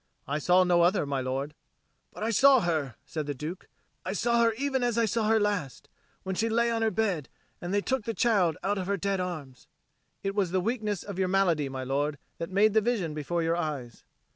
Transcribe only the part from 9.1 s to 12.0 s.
arms." "It was the weakness of your malady, my